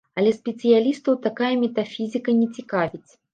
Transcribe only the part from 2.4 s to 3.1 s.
не цікавіць.